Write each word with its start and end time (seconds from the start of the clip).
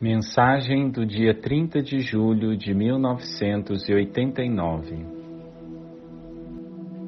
Mensagem 0.00 0.90
do 0.90 1.04
dia 1.04 1.34
30 1.34 1.82
de 1.82 1.98
julho 1.98 2.56
de 2.56 2.72
1989. 2.72 4.94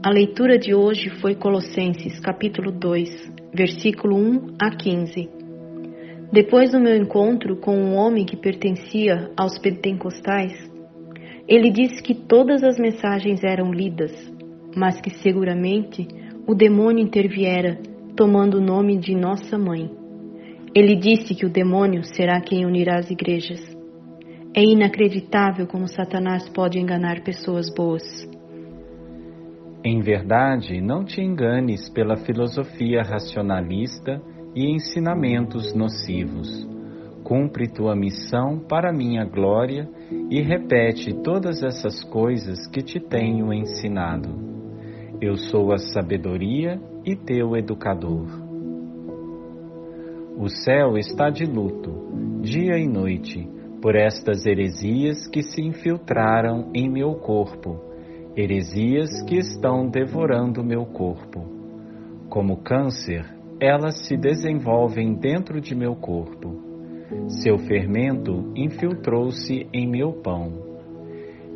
A 0.04 0.10
leitura 0.10 0.58
de 0.58 0.74
hoje 0.74 1.08
foi 1.20 1.36
Colossenses, 1.36 2.18
capítulo 2.18 2.72
2, 2.72 3.32
versículo 3.54 4.16
1 4.16 4.56
a 4.60 4.74
15. 4.74 5.30
Depois 6.32 6.72
do 6.72 6.80
meu 6.80 6.96
encontro 6.96 7.54
com 7.58 7.76
um 7.76 7.94
homem 7.94 8.24
que 8.24 8.36
pertencia 8.36 9.30
aos 9.36 9.56
pentecostais, 9.60 10.68
ele 11.46 11.70
disse 11.70 12.02
que 12.02 12.12
todas 12.12 12.64
as 12.64 12.76
mensagens 12.76 13.44
eram 13.44 13.72
lidas, 13.72 14.10
mas 14.74 15.00
que 15.00 15.10
seguramente 15.10 16.08
o 16.44 16.56
demônio 16.56 17.04
interviera, 17.04 17.78
tomando 18.16 18.58
o 18.58 18.60
nome 18.60 18.98
de 18.98 19.14
nossa 19.14 19.56
mãe. 19.56 19.88
Ele 20.72 20.94
disse 20.94 21.34
que 21.34 21.44
o 21.44 21.50
demônio 21.50 22.04
será 22.04 22.40
quem 22.40 22.64
unirá 22.64 22.98
as 22.98 23.10
igrejas. 23.10 23.60
É 24.54 24.62
inacreditável 24.62 25.66
como 25.66 25.88
Satanás 25.88 26.48
pode 26.48 26.78
enganar 26.78 27.24
pessoas 27.24 27.68
boas. 27.74 28.02
Em 29.82 30.00
verdade, 30.00 30.80
não 30.80 31.04
te 31.04 31.20
enganes 31.20 31.88
pela 31.88 32.16
filosofia 32.16 33.02
racionalista 33.02 34.22
e 34.54 34.70
ensinamentos 34.70 35.74
nocivos. 35.74 36.68
Cumpre 37.24 37.68
tua 37.68 37.96
missão 37.96 38.60
para 38.60 38.92
minha 38.92 39.24
glória 39.24 39.88
e 40.30 40.40
repete 40.40 41.12
todas 41.22 41.62
essas 41.62 42.04
coisas 42.04 42.66
que 42.68 42.82
te 42.82 43.00
tenho 43.00 43.52
ensinado. 43.52 44.28
Eu 45.20 45.36
sou 45.36 45.72
a 45.72 45.78
sabedoria 45.78 46.80
e 47.04 47.16
teu 47.16 47.56
educador. 47.56 48.39
O 50.40 50.48
céu 50.48 50.96
está 50.96 51.28
de 51.28 51.44
luto, 51.44 52.40
dia 52.40 52.78
e 52.78 52.88
noite, 52.88 53.46
por 53.82 53.94
estas 53.94 54.46
heresias 54.46 55.26
que 55.26 55.42
se 55.42 55.60
infiltraram 55.60 56.70
em 56.74 56.90
meu 56.90 57.16
corpo, 57.16 57.78
heresias 58.34 59.22
que 59.28 59.36
estão 59.36 59.86
devorando 59.86 60.64
meu 60.64 60.86
corpo. 60.86 61.44
Como 62.30 62.62
câncer, 62.62 63.22
elas 63.60 64.06
se 64.06 64.16
desenvolvem 64.16 65.12
dentro 65.12 65.60
de 65.60 65.74
meu 65.74 65.94
corpo. 65.94 66.58
Seu 67.42 67.58
fermento 67.58 68.50
infiltrou-se 68.56 69.68
em 69.74 69.86
meu 69.86 70.22
pão. 70.22 70.54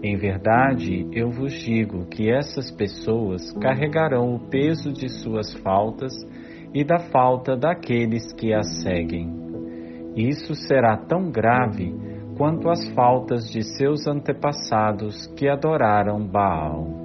Em 0.02 0.14
verdade, 0.14 1.08
eu 1.10 1.30
vos 1.30 1.54
digo 1.54 2.04
que 2.04 2.30
essas 2.30 2.70
pessoas 2.70 3.50
carregarão 3.52 4.34
o 4.34 4.40
peso 4.50 4.92
de 4.92 5.08
suas 5.08 5.54
faltas 5.62 6.12
e 6.74 6.82
da 6.84 6.98
falta 6.98 7.56
daqueles 7.56 8.32
que 8.32 8.52
a 8.52 8.62
seguem. 8.62 9.32
Isso 10.16 10.54
será 10.54 10.96
tão 10.96 11.30
grave 11.30 11.94
quanto 12.36 12.68
as 12.68 12.84
faltas 12.94 13.48
de 13.48 13.62
seus 13.62 14.06
antepassados 14.06 15.28
que 15.36 15.48
adoraram 15.48 16.26
Baal. 16.26 17.03